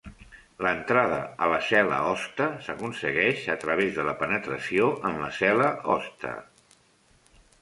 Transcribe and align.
L'entrada 0.67 1.17
a 1.47 1.49
la 1.51 1.59
cel·la 1.67 1.99
hoste 2.13 2.47
s'aconsegueix 2.69 3.45
a 3.57 3.59
través 3.65 3.93
de 3.99 4.07
la 4.09 4.17
penetració 4.25 4.89
en 5.11 5.23
la 5.27 5.31
cel·la 5.43 5.71
hoste. 5.97 6.35